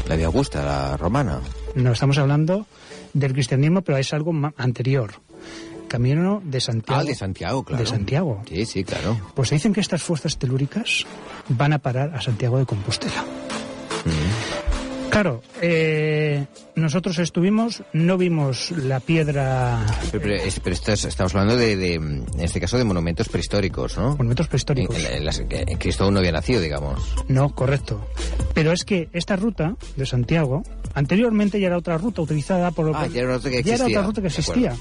La 0.09 0.17
de 0.17 0.25
Augusta, 0.25 0.65
la 0.65 0.97
romana. 0.97 1.41
No 1.75 1.93
estamos 1.93 2.19
hablando 2.19 2.67
del 3.13 3.33
cristianismo, 3.33 3.83
pero 3.83 3.99
es 3.99 4.13
algo 4.13 4.33
anterior. 4.57 5.13
Camino 5.89 6.41
de 6.45 6.61
Santiago. 6.61 7.01
Ah, 7.01 7.05
de 7.05 7.15
Santiago, 7.15 7.65
claro. 7.65 7.83
De 7.83 7.89
Santiago. 7.89 8.43
Sí, 8.49 8.65
sí, 8.65 8.85
claro. 8.85 9.21
Pues 9.35 9.49
se 9.49 9.57
dicen 9.57 9.73
que 9.73 9.81
estas 9.81 10.03
fuerzas 10.03 10.39
telúricas 10.39 11.05
van 11.49 11.73
a 11.73 11.79
parar 11.79 12.15
a 12.15 12.21
Santiago 12.21 12.59
de 12.59 12.67
Compostela. 12.67 13.25
Mm. 14.05 14.60
Claro, 15.21 15.43
eh, 15.61 16.47
nosotros 16.77 17.19
estuvimos, 17.19 17.83
no 17.93 18.17
vimos 18.17 18.71
la 18.71 19.00
piedra... 19.00 19.85
Pero, 20.11 20.23
pero, 20.23 20.35
es- 20.37 20.61
pero 20.61 20.73
esto 20.73 20.93
es- 20.93 21.05
estamos 21.05 21.35
hablando 21.35 21.59
de, 21.59 21.77
de, 21.77 21.95
en 21.97 22.25
este 22.39 22.59
caso, 22.59 22.79
de 22.79 22.85
monumentos 22.85 23.29
prehistóricos, 23.29 23.99
¿no? 23.99 24.12
Monumentos 24.12 24.49
prehistóricos. 24.49 24.97
En, 25.05 25.17
en 25.19 25.25
las 25.27 25.41
que 25.41 25.77
Cristo 25.79 26.05
aún 26.05 26.15
no 26.15 26.21
había 26.21 26.33
nacido, 26.33 26.62
digamos. 26.62 27.03
No, 27.29 27.50
correcto. 27.55 28.03
Pero 28.55 28.73
es 28.73 28.85
que 28.87 29.11
esta 29.12 29.37
ruta 29.37 29.77
de 29.95 30.07
Santiago, 30.07 30.62
anteriormente 30.95 31.61
ya 31.61 31.67
era 31.67 31.77
otra 31.77 31.99
ruta 31.99 32.23
utilizada 32.23 32.71
por... 32.71 32.91
Ah, 32.97 33.07
ya 33.07 33.21
era 33.21 33.35
ruta 33.37 33.50
que 33.50 33.62
ya 33.62 33.75
era 33.75 33.85
existía. 33.85 33.99
otra 33.99 34.07
ruta 34.07 34.21
que 34.23 34.29
existía. 34.29 34.75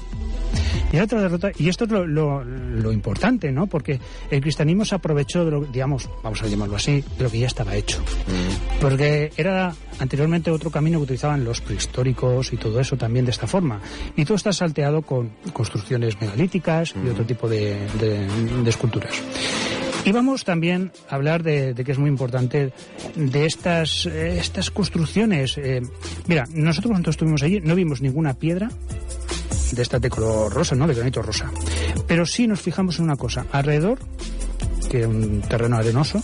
Y, 0.92 0.98
otra 0.98 1.28
ruta, 1.28 1.50
y 1.58 1.68
esto 1.68 1.84
es 1.84 1.90
lo, 1.90 2.06
lo- 2.06 2.42
lo 2.44 2.92
importante, 2.92 3.52
¿no? 3.52 3.66
Porque 3.66 4.00
el 4.30 4.40
cristianismo 4.40 4.84
se 4.84 4.94
aprovechó 4.96 5.44
de 5.44 5.50
lo, 5.52 5.60
digamos, 5.64 6.08
vamos 6.22 6.42
a 6.42 6.46
llamarlo 6.48 6.76
así, 6.76 7.04
de 7.16 7.24
lo 7.24 7.30
que 7.30 7.38
ya 7.38 7.46
estaba 7.46 7.74
hecho. 7.76 8.00
Mm. 8.00 8.80
Porque 8.80 9.32
era 9.36 9.74
anteriormente 9.98 10.50
otro 10.50 10.70
camino 10.70 10.98
que 10.98 11.04
utilizaban 11.04 11.44
los 11.44 11.60
prehistóricos 11.60 12.52
y 12.52 12.56
todo 12.56 12.80
eso 12.80 12.96
también 12.96 13.24
de 13.24 13.30
esta 13.30 13.46
forma. 13.46 13.80
Y 14.16 14.24
todo 14.24 14.36
está 14.36 14.52
salteado 14.52 15.02
con 15.02 15.30
construcciones 15.52 16.20
megalíticas 16.20 16.94
y 17.04 17.08
otro 17.08 17.24
tipo 17.24 17.48
de, 17.48 17.76
de- 18.00 18.26
de 18.62 18.70
esculturas. 18.70 19.12
Y 20.02 20.12
vamos 20.12 20.44
también 20.44 20.92
a 21.10 21.16
hablar 21.16 21.42
de, 21.42 21.74
de 21.74 21.84
que 21.84 21.92
es 21.92 21.98
muy 21.98 22.08
importante 22.08 22.72
de 23.16 23.44
estas, 23.44 24.06
eh, 24.06 24.38
estas 24.38 24.70
construcciones. 24.70 25.58
Eh, 25.58 25.82
mira, 26.26 26.46
nosotros 26.54 26.90
cuando 26.92 27.10
estuvimos 27.10 27.42
allí 27.42 27.60
no 27.60 27.74
vimos 27.74 28.00
ninguna 28.00 28.32
piedra 28.32 28.70
de 29.72 29.82
estas 29.82 30.00
de 30.00 30.10
color 30.10 30.52
rosa, 30.52 30.74
¿no? 30.74 30.86
De 30.86 30.94
granito 30.94 31.22
rosa. 31.22 31.50
Pero 32.06 32.26
sí 32.26 32.46
nos 32.46 32.60
fijamos 32.60 32.98
en 32.98 33.04
una 33.04 33.16
cosa. 33.16 33.46
Alrededor, 33.52 33.98
que 34.90 35.06
un 35.06 35.42
terreno 35.42 35.76
arenoso, 35.76 36.22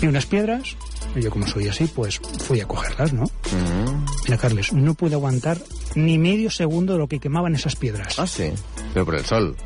y 0.00 0.06
unas 0.06 0.26
piedras, 0.26 0.76
y 1.14 1.20
yo 1.20 1.30
como 1.30 1.46
soy 1.46 1.68
así, 1.68 1.86
pues 1.86 2.18
fui 2.18 2.60
a 2.60 2.66
cogerlas, 2.66 3.12
¿no? 3.12 3.24
Mm. 3.24 4.04
Mira, 4.24 4.38
Carles, 4.38 4.72
no 4.72 4.94
pude 4.94 5.14
aguantar 5.14 5.58
ni 5.94 6.18
medio 6.18 6.50
segundo 6.50 6.94
de 6.94 6.98
lo 6.98 7.08
que 7.08 7.20
quemaban 7.20 7.54
esas 7.54 7.76
piedras. 7.76 8.18
Ah, 8.18 8.26
sí. 8.26 8.52
Pero 8.92 9.04
por 9.04 9.14
el 9.14 9.24
sol. 9.24 9.56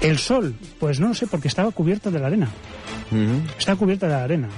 El 0.00 0.18
sol, 0.18 0.56
pues 0.80 0.98
no 0.98 1.08
lo 1.08 1.14
sé, 1.14 1.26
porque 1.26 1.48
estaba 1.48 1.70
cubierta 1.70 2.10
de 2.10 2.18
la 2.18 2.26
arena. 2.26 2.48
Mm. 3.10 3.58
Está 3.58 3.76
cubierta 3.76 4.06
de 4.06 4.12
la 4.12 4.24
arena. 4.24 4.48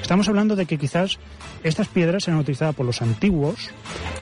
Estamos 0.00 0.28
hablando 0.28 0.56
de 0.56 0.64
que 0.64 0.78
quizás 0.78 1.18
estas 1.62 1.88
piedras 1.88 2.26
eran 2.28 2.40
utilizadas 2.40 2.74
por 2.74 2.86
los 2.86 3.02
antiguos 3.02 3.70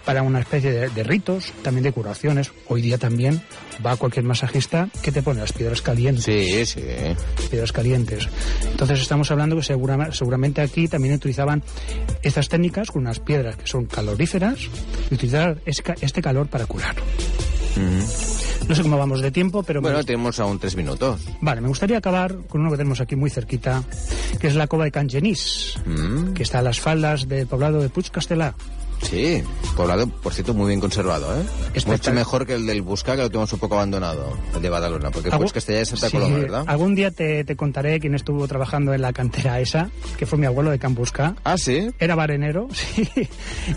para 0.06 0.22
una 0.22 0.40
especie 0.40 0.70
de, 0.72 0.88
de 0.88 1.02
ritos, 1.02 1.52
también 1.62 1.82
de 1.84 1.92
curaciones. 1.92 2.52
Hoy 2.68 2.80
día 2.80 2.96
también 2.96 3.42
va 3.84 3.96
cualquier 3.96 4.24
masajista 4.24 4.88
que 5.02 5.12
te 5.12 5.22
pone 5.22 5.40
las 5.40 5.52
piedras 5.52 5.82
calientes. 5.82 6.24
Sí, 6.24 6.64
sí. 6.64 6.80
piedras 7.50 7.72
calientes. 7.72 8.28
Entonces 8.70 9.00
estamos 9.00 9.30
hablando 9.30 9.56
que 9.56 9.62
segura- 9.62 10.12
seguramente 10.12 10.62
aquí 10.62 10.88
también 10.88 11.14
utilizaban 11.14 11.62
estas 12.22 12.48
técnicas 12.48 12.90
con 12.90 13.02
unas 13.02 13.18
piedras 13.20 13.56
que 13.56 13.66
son 13.66 13.86
caloríferas 13.86 14.60
y 15.10 15.14
utilizar 15.14 15.60
es- 15.66 15.82
este 16.00 16.22
calor 16.22 16.46
para 16.46 16.64
curar. 16.66 16.94
No 18.68 18.74
sé 18.74 18.82
cómo 18.82 18.96
vamos 18.96 19.20
de 19.20 19.30
tiempo, 19.30 19.62
pero 19.62 19.80
Bueno, 19.82 20.02
tenemos 20.02 20.40
aún 20.40 20.58
tres 20.58 20.76
minutos. 20.76 21.20
vale, 21.40 21.60
me 21.60 21.68
gustaría 21.68 21.98
acabar 21.98 22.34
con 22.48 22.62
uno 22.62 22.70
que 22.70 22.76
tenemos 22.78 23.00
aquí 23.00 23.14
muy 23.16 23.28
cerquita, 23.30 23.82
que 24.40 24.46
es 24.46 24.54
la 24.54 24.66
cova 24.66 24.84
de 24.84 24.90
Can 24.92 25.08
Genís, 25.10 25.74
Mm. 25.84 26.32
que 26.32 26.42
está 26.42 26.60
a 26.60 26.62
las 26.62 26.80
faldas 26.80 27.28
del 27.28 27.46
poblado 27.46 27.80
de 27.80 27.88
Puig 27.90 28.10
Castellà. 28.10 28.54
Sí, 29.02 29.42
poblado, 29.76 30.06
por 30.08 30.32
cierto, 30.32 30.54
muy 30.54 30.68
bien 30.68 30.80
conservado, 30.80 31.26
¿eh? 31.38 31.44
Mucho 31.86 32.12
mejor 32.12 32.46
que 32.46 32.54
el 32.54 32.66
del 32.66 32.82
Busca, 32.82 33.14
que 33.14 33.22
lo 33.22 33.28
tenemos 33.28 33.52
un 33.52 33.58
poco 33.58 33.74
abandonado, 33.76 34.32
el 34.54 34.62
de 34.62 34.68
Badalona, 34.70 35.10
porque 35.10 35.28
Algún- 35.28 35.44
pues 35.44 35.52
Castellá 35.52 35.80
es 35.82 35.88
Santa 35.90 36.08
Sí, 36.08 36.16
Coloma, 36.16 36.38
¿verdad? 36.38 36.64
Algún 36.66 36.94
día 36.94 37.10
te, 37.10 37.44
te 37.44 37.56
contaré 37.56 38.00
quién 38.00 38.14
estuvo 38.14 38.46
trabajando 38.48 38.94
en 38.94 39.02
la 39.02 39.12
cantera 39.12 39.60
esa, 39.60 39.90
que 40.18 40.26
fue 40.26 40.38
mi 40.38 40.46
abuelo 40.46 40.70
de 40.70 40.78
Campusca. 40.78 41.36
Ah, 41.44 41.56
sí. 41.58 41.88
Era 41.98 42.14
barenero, 42.14 42.68
sí, 42.72 43.08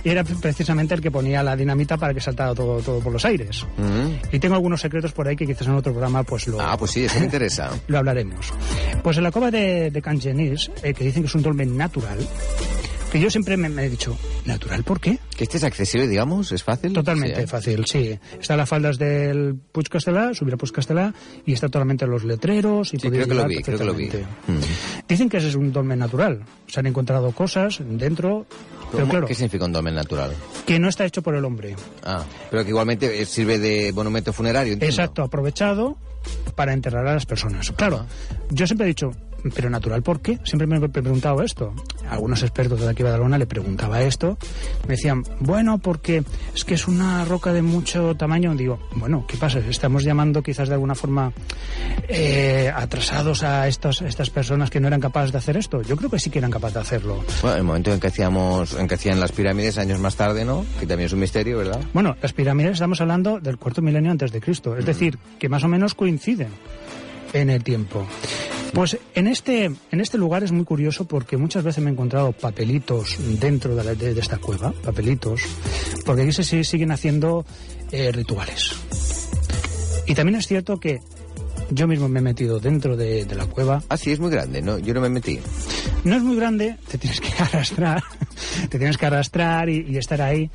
y 0.03 0.09
era 0.09 0.23
precisamente 0.23 0.93
el 0.95 1.01
que 1.01 1.11
ponía 1.11 1.43
la 1.43 1.55
dinamita 1.55 1.97
para 1.97 2.13
que 2.13 2.21
saltara 2.21 2.55
todo, 2.55 2.79
todo 2.81 2.99
por 2.99 3.11
los 3.13 3.25
aires. 3.25 3.65
Mm. 3.77 4.35
Y 4.35 4.39
tengo 4.39 4.55
algunos 4.55 4.81
secretos 4.81 5.11
por 5.11 5.27
ahí 5.27 5.35
que 5.35 5.45
quizás 5.45 5.67
en 5.67 5.73
otro 5.75 5.91
programa 5.91 6.23
pues 6.23 6.47
lo, 6.47 6.59
Ah, 6.61 6.77
pues 6.77 6.91
sí, 6.91 7.03
eso 7.05 7.19
me 7.19 7.25
interesa. 7.25 7.69
lo 7.87 7.97
hablaremos. 7.97 8.51
Pues 9.03 9.17
en 9.17 9.23
la 9.23 9.31
cova 9.31 9.51
de, 9.51 9.91
de 9.91 9.99
eh, 9.99 10.93
que 10.93 11.03
dicen 11.03 11.23
que 11.23 11.27
es 11.27 11.35
un 11.35 11.41
dolmen 11.43 11.77
natural, 11.77 12.17
que 13.11 13.19
yo 13.19 13.29
siempre 13.31 13.57
me, 13.57 13.69
me 13.69 13.85
he 13.85 13.89
dicho, 13.89 14.15
¿natural 14.45 14.83
por 14.83 14.99
qué? 14.99 15.17
Que 15.35 15.43
este 15.45 15.57
es 15.57 15.63
accesible, 15.63 16.07
digamos, 16.07 16.51
es 16.51 16.63
fácil. 16.63 16.93
Totalmente 16.93 17.41
¿eh? 17.41 17.47
fácil, 17.47 17.85
sí. 17.85 18.17
Está 18.39 18.53
a 18.53 18.57
las 18.57 18.69
faldas 18.69 18.97
del 18.99 19.55
Puig 19.71 19.89
Castellà, 19.89 20.33
subir 20.33 20.53
a 20.53 20.57
Puig 20.57 20.71
Castellà, 20.71 21.13
y 21.45 21.53
está 21.53 21.67
totalmente 21.67 22.05
los 22.05 22.23
letreros. 22.23 22.93
Y 22.93 22.99
Sí, 22.99 23.09
creo 23.09 23.27
que 23.27 23.33
lo 23.33 23.45
vi, 23.47 23.61
creo 23.63 23.77
que 23.79 23.83
lo 23.85 23.93
vi. 23.93 24.07
Mm. 24.09 25.07
Dicen 25.07 25.27
que 25.29 25.37
ese 25.37 25.49
es 25.49 25.55
un 25.55 25.71
dolmen 25.71 25.97
natural. 25.99 26.43
Se 26.67 26.79
han 26.79 26.85
encontrado 26.85 27.31
cosas 27.31 27.79
dentro, 27.83 28.45
pero 28.91 29.03
¿Cómo- 29.03 29.11
claro, 29.11 29.27
¿Qué 29.27 29.33
significa 29.35 29.65
un 29.65 29.71
dolmen 29.71 29.95
natural? 29.95 30.31
que 30.67 30.77
no 30.79 30.87
está 30.89 31.05
hecho 31.05 31.23
por 31.23 31.33
el 31.35 31.43
hombre. 31.45 31.75
Ah, 32.03 32.23
pero 32.51 32.63
que 32.63 32.69
igualmente 32.69 33.21
eh, 33.21 33.25
sirve 33.25 33.57
de 33.57 33.91
monumento 33.91 34.31
funerario, 34.33 34.73
entiendo. 34.73 34.93
Exacto, 34.93 35.23
aprovechado 35.23 35.97
para 36.55 36.73
enterrar 36.73 37.07
a 37.07 37.13
las 37.15 37.25
personas. 37.25 37.71
Claro, 37.71 38.05
yo 38.51 38.67
siempre 38.67 38.85
he 38.85 38.89
dicho, 38.89 39.11
pero 39.53 39.69
natural, 39.69 40.01
¿por 40.01 40.21
qué? 40.21 40.39
Siempre 40.43 40.67
me 40.67 40.77
he 40.77 40.89
preguntado 40.89 41.41
esto. 41.41 41.73
Algunos 42.09 42.41
expertos 42.43 42.79
de 42.79 42.89
aquí 42.89 43.03
de 43.03 43.09
Badalona 43.09 43.37
le 43.37 43.45
preguntaba 43.45 44.01
esto. 44.01 44.37
Me 44.87 44.95
decían, 44.95 45.23
bueno, 45.39 45.77
porque 45.77 46.23
es 46.55 46.65
que 46.65 46.73
es 46.73 46.87
una 46.87 47.25
roca 47.25 47.53
de 47.53 47.61
mucho 47.61 48.15
tamaño. 48.15 48.55
Digo, 48.55 48.79
bueno, 48.95 49.25
¿qué 49.27 49.37
pasa? 49.37 49.59
Estamos 49.59 50.03
llamando 50.03 50.41
quizás 50.41 50.67
de 50.67 50.73
alguna 50.75 50.95
forma 50.95 51.31
eh, 52.07 52.71
atrasados 52.73 53.43
a 53.43 53.67
estas, 53.67 54.01
estas 54.01 54.29
personas 54.29 54.69
que 54.69 54.79
no 54.79 54.87
eran 54.87 54.99
capaces 54.99 55.31
de 55.31 55.37
hacer 55.37 55.57
esto. 55.57 55.81
Yo 55.81 55.95
creo 55.95 56.09
que 56.09 56.19
sí 56.19 56.29
que 56.29 56.39
eran 56.39 56.51
capaces 56.51 56.75
de 56.75 56.81
hacerlo. 56.81 57.23
Bueno, 57.41 57.57
el 57.57 57.63
momento 57.63 57.93
en 57.93 57.99
que 57.99 58.07
hacíamos, 58.07 58.73
en 58.73 58.87
que 58.87 58.95
hacían 58.95 59.19
las 59.19 59.31
pirámides 59.31 59.77
años 59.77 59.99
más 59.99 60.15
tarde, 60.15 60.45
¿no? 60.45 60.65
Que 60.79 60.85
también 60.85 61.07
es 61.07 61.13
un 61.13 61.19
misterio, 61.19 61.57
¿verdad? 61.57 61.79
Bueno, 61.93 62.15
las 62.21 62.33
pirámides 62.33 62.73
estamos 62.73 63.01
hablando 63.01 63.39
del 63.39 63.57
cuarto 63.57 63.81
milenio 63.81 64.11
antes 64.11 64.31
de 64.31 64.41
Cristo, 64.41 64.75
es 64.75 64.85
decir, 64.85 65.17
que 65.37 65.49
más 65.49 65.63
o 65.63 65.67
menos 65.67 65.93
coinciden 65.95 66.49
en 67.33 67.49
el 67.49 67.63
tiempo. 67.63 68.05
Pues 68.73 68.97
en 69.15 69.27
este, 69.27 69.65
en 69.65 69.99
este 69.99 70.17
lugar 70.17 70.43
es 70.43 70.51
muy 70.51 70.63
curioso 70.63 71.05
porque 71.05 71.37
muchas 71.37 71.63
veces 71.63 71.83
me 71.83 71.89
he 71.89 71.93
encontrado 71.93 72.31
papelitos 72.31 73.17
dentro 73.39 73.75
de, 73.75 73.83
la- 73.83 73.95
de- 73.95 74.13
de 74.13 74.21
esta 74.21 74.37
cueva, 74.37 74.71
papelitos, 74.71 75.41
porque 76.05 76.21
aquí 76.23 76.31
se 76.31 76.43
si- 76.43 76.63
siguen 76.63 76.91
haciendo 76.91 77.45
eh, 77.91 78.11
rituales. 78.11 78.71
Y 80.07 80.13
también 80.13 80.37
es 80.37 80.47
cierto 80.47 80.79
que 80.79 80.99
yo 81.71 81.87
mismo 81.87 82.07
me 82.07 82.19
he 82.19 82.21
metido 82.23 82.59
dentro 82.59 82.95
de, 82.95 83.25
de 83.25 83.35
la 83.35 83.45
cueva. 83.47 83.83
Ah, 83.89 83.97
sí, 83.97 84.11
es 84.11 84.19
muy 84.19 84.31
grande, 84.31 84.61
¿no? 84.61 84.77
Yo 84.79 84.93
no 84.93 85.01
me 85.01 85.09
metí. 85.09 85.39
No 86.03 86.15
es 86.15 86.23
muy 86.23 86.35
grande, 86.37 86.77
te 86.89 86.97
tienes 86.97 87.19
que 87.19 87.29
arrastrar, 87.43 88.01
te 88.69 88.77
tienes 88.77 88.97
que 88.97 89.05
arrastrar 89.05 89.67
y, 89.69 89.85
y 89.89 89.97
estar 89.97 90.21
ahí. 90.21 90.49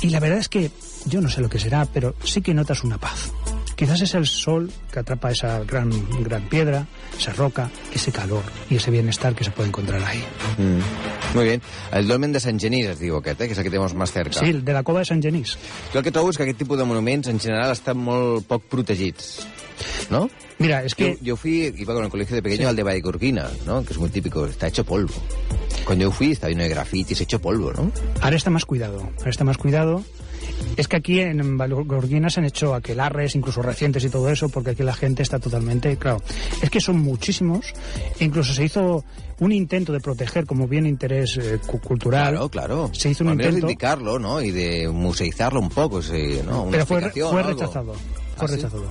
Y 0.00 0.08
la 0.10 0.20
verdad 0.20 0.38
es 0.38 0.48
que 0.48 0.70
yo 1.06 1.20
no 1.20 1.28
sé 1.28 1.40
lo 1.40 1.48
que 1.48 1.58
será, 1.58 1.84
pero 1.86 2.14
sí 2.24 2.40
que 2.42 2.54
notas 2.54 2.82
una 2.82 2.98
paz. 2.98 3.32
Quizás 3.76 4.00
es 4.02 4.14
el 4.14 4.26
sol 4.26 4.70
que 4.92 5.00
atrapa 5.00 5.30
esa 5.30 5.60
gran, 5.64 5.90
gran 6.22 6.48
piedra, 6.48 6.86
esa 7.18 7.32
roca, 7.32 7.70
ese 7.92 8.12
calor 8.12 8.42
y 8.70 8.76
ese 8.76 8.90
bienestar 8.90 9.34
que 9.34 9.44
se 9.44 9.50
puede 9.50 9.68
encontrar 9.68 10.02
ahí. 10.04 10.22
Mm. 10.58 11.36
Muy 11.36 11.44
bien. 11.44 11.62
El 11.92 12.06
dolmen 12.06 12.32
de 12.32 12.40
Sant 12.40 12.60
Genís, 12.60 12.86
es 12.92 13.00
diu 13.00 13.16
aquest, 13.16 13.40
eh? 13.40 13.48
que 13.48 13.56
és 13.56 13.58
el 13.58 13.64
que 13.64 13.72
tenemos 13.72 13.94
más 13.94 14.12
cerca. 14.12 14.38
Sí, 14.38 14.50
el 14.50 14.64
de 14.64 14.74
la 14.76 14.82
cova 14.82 15.00
de 15.00 15.08
Sant 15.08 15.22
Genís. 15.24 15.56
Jo 15.92 16.00
el 16.00 16.04
que 16.04 16.12
trobo 16.12 16.30
és 16.30 16.36
que 16.36 16.44
aquest 16.44 16.60
tipus 16.60 16.78
de 16.78 16.86
monuments 16.88 17.30
en 17.32 17.40
general 17.40 17.72
estan 17.72 17.96
molt 17.98 18.46
poc 18.48 18.68
protegits, 18.68 19.46
¿no? 20.12 20.28
Mira, 20.58 20.84
es 20.84 20.94
que... 20.94 21.16
Yo, 21.16 21.32
yo 21.32 21.36
fui, 21.36 21.72
iba 21.76 21.94
con 21.94 22.04
el 22.04 22.10
colegio 22.10 22.36
de 22.36 22.42
pequeño 22.42 22.68
al 22.68 22.76
de 22.76 22.82
Vallgorguina, 22.84 23.48
¿no? 23.66 23.82
Que 23.84 23.94
es 23.94 23.98
muy 23.98 24.10
típico, 24.10 24.46
está 24.46 24.68
hecho 24.68 24.84
polvo. 24.84 25.14
Cuando 25.84 26.04
yo 26.04 26.12
fui 26.12 26.30
estaba 26.30 26.50
lleno 26.50 26.62
de 26.62 26.68
grafitis, 26.68 27.20
hecho 27.20 27.40
polvo, 27.40 27.72
¿no? 27.72 27.90
Ahora 28.20 28.36
está 28.36 28.50
más 28.50 28.64
cuidado, 28.64 29.00
ahora 29.18 29.30
está 29.30 29.44
más 29.44 29.58
cuidado. 29.58 30.04
Es 30.76 30.88
que 30.88 30.96
aquí 30.96 31.20
en 31.20 31.58
Valgorguina 31.58 32.30
se 32.30 32.40
han 32.40 32.46
hecho 32.46 32.74
aquelarres, 32.74 33.34
incluso 33.36 33.60
recientes 33.62 34.04
y 34.04 34.08
todo 34.10 34.28
eso, 34.30 34.48
porque 34.48 34.70
aquí 34.70 34.82
la 34.82 34.94
gente 34.94 35.22
está 35.22 35.38
totalmente, 35.38 35.96
claro, 35.96 36.22
es 36.62 36.70
que 36.70 36.80
son 36.80 36.98
muchísimos, 36.98 37.74
e 38.18 38.24
incluso 38.24 38.54
se 38.54 38.64
hizo 38.64 39.04
un 39.40 39.52
intento 39.52 39.92
de 39.92 40.00
proteger 40.00 40.46
como 40.46 40.66
bien 40.68 40.86
interés 40.86 41.36
eh, 41.36 41.58
cu- 41.66 41.80
cultural. 41.80 42.30
Claro, 42.32 42.48
claro. 42.48 42.90
Se 42.94 43.10
hizo 43.10 43.24
un 43.24 43.30
menos 43.30 43.44
de 43.44 43.48
intento. 43.50 43.66
indicarlo, 43.66 44.18
¿no? 44.18 44.40
Y 44.40 44.50
de 44.50 44.88
museizarlo 44.88 45.60
un 45.60 45.68
poco, 45.68 46.00
sí, 46.00 46.40
¿no? 46.46 46.62
Una 46.62 46.70
Pero 46.72 46.86
fue, 46.86 47.00
fue 47.10 47.42
rechazado. 47.42 47.94
Fue 48.36 48.46
¿Ah, 48.46 48.48
sí? 48.48 48.54
rechazado. 48.56 48.84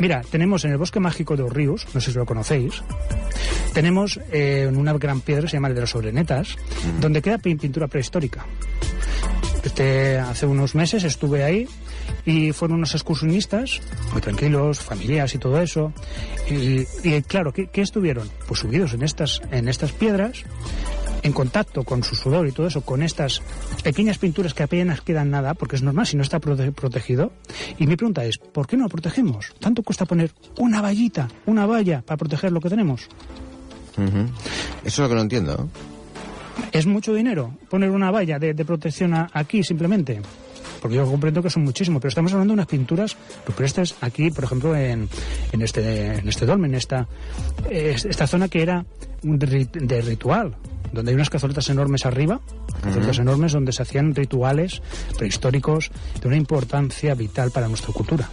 Mira, 0.00 0.22
tenemos 0.30 0.64
en 0.64 0.72
el 0.72 0.78
bosque 0.78 0.98
mágico 0.98 1.36
de 1.36 1.48
Ríos, 1.48 1.86
no 1.94 2.00
sé 2.00 2.10
si 2.10 2.18
lo 2.18 2.26
conocéis, 2.26 2.82
tenemos 3.74 4.18
eh, 4.32 4.68
una 4.74 4.92
gran 4.94 5.20
piedra, 5.20 5.48
se 5.48 5.56
llama 5.56 5.68
el 5.68 5.74
de 5.74 5.82
las 5.82 5.90
Sobrenetas, 5.90 6.56
Mm. 6.96 7.00
donde 7.00 7.22
queda 7.22 7.38
pin- 7.38 7.58
pintura 7.60 7.86
prehistórica. 7.86 8.44
Este, 9.62 10.18
hace 10.18 10.46
unos 10.46 10.74
meses 10.74 11.04
estuve 11.04 11.44
ahí 11.44 11.68
y 12.24 12.52
fueron 12.52 12.78
unos 12.78 12.94
excursionistas, 12.94 13.80
muy 14.12 14.20
tranquilos, 14.20 14.80
familias 14.80 15.34
y 15.34 15.38
todo 15.38 15.60
eso. 15.60 15.92
Y, 16.50 16.84
claro, 17.22 17.52
¿qué, 17.52 17.68
estuvieron? 17.74 18.30
Pues 18.46 18.60
subidos 18.60 18.94
en 18.94 19.02
estas, 19.02 19.42
en 19.50 19.68
estas 19.68 19.92
piedras, 19.92 20.44
en 21.22 21.32
contacto 21.32 21.82
con 21.82 22.02
su 22.04 22.14
sudor 22.14 22.46
y 22.46 22.52
todo 22.52 22.68
eso, 22.68 22.80
con 22.82 23.02
estas 23.02 23.42
pequeñas 23.82 24.18
pinturas 24.18 24.54
que 24.54 24.62
apenas 24.62 25.00
quedan 25.00 25.30
nada, 25.30 25.54
porque 25.54 25.76
es 25.76 25.82
normal 25.82 26.06
si 26.06 26.16
no 26.16 26.22
está 26.22 26.40
prote- 26.40 26.72
protegido. 26.72 27.32
Y 27.78 27.86
mi 27.86 27.96
pregunta 27.96 28.24
es, 28.24 28.38
¿por 28.38 28.66
qué 28.66 28.76
no 28.76 28.84
lo 28.84 28.88
protegemos? 28.88 29.54
¿Tanto 29.60 29.82
cuesta 29.82 30.06
poner 30.06 30.30
una 30.58 30.80
vallita, 30.80 31.28
una 31.46 31.66
valla 31.66 32.02
para 32.02 32.16
proteger 32.16 32.52
lo 32.52 32.60
que 32.60 32.68
tenemos? 32.70 33.08
Eso 33.98 34.28
es 34.84 34.98
lo 35.00 35.08
que 35.08 35.14
no 35.16 35.20
entiendo. 35.22 35.68
¿Es 36.72 36.86
mucho 36.86 37.14
dinero 37.14 37.52
poner 37.70 37.90
una 37.90 38.10
valla 38.10 38.38
de, 38.38 38.54
de 38.54 38.64
protección 38.64 39.14
a- 39.14 39.28
aquí 39.32 39.62
simplemente? 39.62 40.20
Porque 40.80 40.96
yo 40.96 41.06
comprendo 41.06 41.42
que 41.42 41.50
son 41.50 41.64
muchísimo, 41.64 41.98
pero 41.98 42.08
estamos 42.10 42.32
hablando 42.32 42.52
de 42.52 42.56
unas 42.56 42.66
pinturas 42.66 43.16
rupestres 43.46 43.96
aquí, 44.00 44.30
por 44.30 44.44
ejemplo, 44.44 44.76
en, 44.76 45.08
en 45.52 45.62
este 45.62 46.18
en 46.18 46.28
este 46.28 46.46
dolmen, 46.46 46.74
esta, 46.74 47.08
esta 47.68 48.26
zona 48.28 48.48
que 48.48 48.62
era 48.62 48.84
un 49.24 49.40
ri- 49.40 49.68
de 49.70 50.00
ritual, 50.02 50.54
donde 50.92 51.10
hay 51.10 51.14
unas 51.16 51.30
cazoletas 51.30 51.68
enormes 51.70 52.06
arriba, 52.06 52.40
cazoletas 52.82 53.18
enormes 53.18 53.52
donde 53.52 53.72
se 53.72 53.82
hacían 53.82 54.14
rituales 54.14 54.80
prehistóricos 55.16 55.90
de 56.20 56.28
una 56.28 56.36
importancia 56.36 57.12
vital 57.14 57.50
para 57.50 57.66
nuestra 57.66 57.92
cultura. 57.92 58.28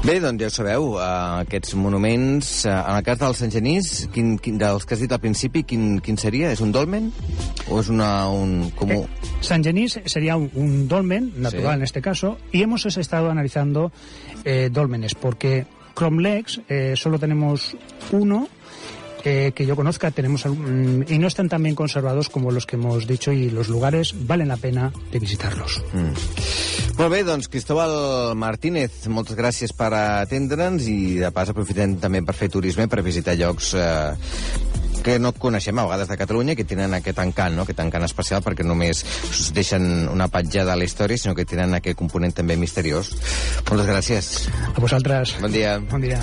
Bé, 0.00 0.14
doncs 0.16 0.40
ja 0.40 0.48
ho 0.48 0.52
sabeu, 0.54 0.84
uh, 0.94 1.00
aquests 1.42 1.74
monuments, 1.76 2.48
uh, 2.64 2.70
en 2.88 2.96
el 2.96 3.02
cas 3.04 3.18
del 3.20 3.34
Sant 3.36 3.50
Genís, 3.52 4.06
quin, 4.14 4.38
quin, 4.40 4.56
dels 4.58 4.86
que 4.88 4.96
has 4.96 5.02
dit 5.04 5.12
al 5.12 5.20
principi, 5.20 5.60
quin, 5.68 5.98
quin 6.00 6.16
seria? 6.16 6.48
És 6.54 6.62
un 6.64 6.72
dolmen? 6.72 7.10
O 7.68 7.82
és 7.82 7.90
una, 7.92 8.08
un 8.32 8.70
comú? 8.78 9.02
Eh, 9.04 9.28
San 9.44 9.60
Genís 9.62 9.98
sería 10.08 10.38
un, 10.40 10.48
un 10.56 10.88
dolmen 10.88 11.28
natural 11.36 11.74
Sí. 11.74 11.76
en 11.76 11.82
este 11.82 12.00
caso 12.00 12.38
y 12.50 12.62
hemos 12.62 12.86
estado 12.96 13.30
analizando 13.30 13.92
eh, 14.44 14.70
dólmenes 14.72 15.14
porque 15.14 15.66
Cromlex 15.94 16.62
eh, 16.70 16.94
solo 16.96 17.18
tenemos 17.18 17.76
uno 18.12 18.48
eh, 19.24 19.52
que 19.54 19.66
yo 19.66 19.76
conozca 19.76 20.10
tenemos 20.10 20.44
algún- 20.46 21.04
y 21.08 21.18
no 21.18 21.26
están 21.26 21.48
tan 21.48 21.62
bien 21.62 21.74
conservados 21.74 22.28
como 22.28 22.50
los 22.50 22.66
que 22.66 22.76
hemos 22.76 23.06
dicho 23.06 23.32
y 23.32 23.50
los 23.50 23.68
lugares 23.68 24.14
valen 24.26 24.48
la 24.48 24.56
pena 24.56 24.92
de 25.12 25.18
visitarlos. 25.18 25.82
Molt 26.98 27.12
bé, 27.12 27.22
doncs 27.24 27.48
Cristóbal 27.48 28.34
Martínez, 28.36 29.06
moltes 29.08 29.36
gràcies 29.38 29.72
per 29.72 29.92
atendre'ns 29.94 30.84
i 30.90 31.14
de 31.22 31.30
pas 31.32 31.48
aprofitem 31.48 31.94
també 32.02 32.20
per 32.22 32.34
fer 32.36 32.50
turisme, 32.52 32.88
per 32.92 33.00
visitar 33.02 33.36
llocs 33.38 33.72
eh, 33.78 34.12
que 35.00 35.14
no 35.18 35.32
coneixem 35.32 35.78
a 35.80 35.86
vegades 35.86 36.10
de 36.12 36.18
Catalunya 36.20 36.54
que 36.58 36.66
tenen 36.68 36.92
aquest 36.92 37.22
encant, 37.24 37.56
no? 37.56 37.62
aquest 37.64 37.80
encant 37.80 38.04
especial 38.04 38.42
perquè 38.44 38.66
només 38.68 39.00
us 39.30 39.46
deixen 39.56 40.08
una 40.12 40.28
petjada 40.28 40.74
a 40.74 40.76
la 40.76 40.84
història, 40.84 41.16
sinó 41.16 41.34
que 41.34 41.46
tenen 41.48 41.72
aquest 41.78 41.96
component 41.96 42.34
també 42.36 42.58
misteriós. 42.60 43.14
Moltes 43.70 43.88
gràcies. 43.88 44.32
A 44.74 44.80
vosaltres. 44.80 45.38
Bon 45.40 45.50
dia. 45.52 45.78
Bon 45.88 46.04
dia. 46.04 46.20